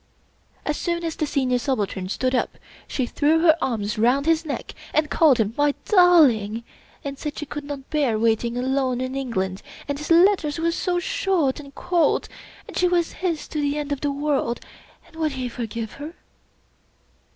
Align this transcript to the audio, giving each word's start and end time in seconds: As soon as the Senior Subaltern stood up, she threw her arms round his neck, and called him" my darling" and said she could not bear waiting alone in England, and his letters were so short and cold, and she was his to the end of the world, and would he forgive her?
As 0.65 0.77
soon 0.77 1.03
as 1.03 1.15
the 1.15 1.27
Senior 1.27 1.59
Subaltern 1.59 2.09
stood 2.09 2.33
up, 2.33 2.57
she 2.87 3.05
threw 3.05 3.41
her 3.41 3.55
arms 3.61 3.99
round 3.99 4.25
his 4.25 4.47
neck, 4.47 4.73
and 4.95 5.11
called 5.11 5.37
him" 5.37 5.53
my 5.59 5.75
darling" 5.85 6.63
and 7.05 7.19
said 7.19 7.37
she 7.37 7.45
could 7.45 7.65
not 7.65 7.91
bear 7.91 8.17
waiting 8.17 8.57
alone 8.57 8.99
in 8.99 9.13
England, 9.13 9.61
and 9.87 9.99
his 9.99 10.09
letters 10.09 10.57
were 10.57 10.71
so 10.71 10.97
short 10.99 11.59
and 11.59 11.75
cold, 11.75 12.27
and 12.67 12.75
she 12.75 12.87
was 12.87 13.11
his 13.21 13.47
to 13.49 13.61
the 13.61 13.77
end 13.77 13.91
of 13.91 14.01
the 14.01 14.11
world, 14.11 14.59
and 15.05 15.15
would 15.17 15.33
he 15.33 15.47
forgive 15.47 15.91
her? 15.91 16.15